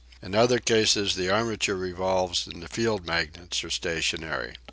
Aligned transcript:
In 0.19 0.33
other 0.33 0.57
cases 0.57 1.13
the 1.13 1.29
armature 1.29 1.75
revolves 1.75 2.47
and 2.47 2.63
the 2.63 2.67
field 2.67 3.05
magnets 3.05 3.63
are 3.63 3.69
stationary. 3.69 4.55